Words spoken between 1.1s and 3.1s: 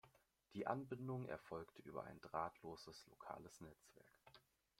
erfolgt über ein drahtloses